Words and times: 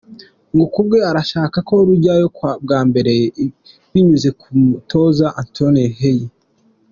Ngo 0.53 0.65
ku 0.73 0.79
bwe 0.85 0.99
arashaka 1.09 1.57
ko 1.67 1.73
rujyayo 1.87 2.27
bwa 2.63 2.79
mbere 2.89 3.13
binyuze 3.91 4.29
ku 4.39 4.47
mutoza 4.69 5.25
Antoine 5.41 5.83
Hey! 5.99 6.19